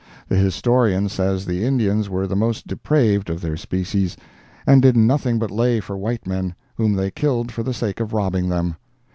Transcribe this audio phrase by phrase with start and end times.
[0.29, 4.17] The historian says the Indians were the most depraved of their species,
[4.65, 8.11] and did nothing but lay for white men, whom they killed for the sake of
[8.11, 8.77] robbing them.